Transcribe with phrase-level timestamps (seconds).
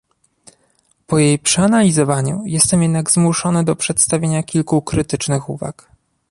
[1.07, 5.91] Po jej przeanalizowaniu jestem jednak zmuszony do przedstawienia kilku krytycznych uwag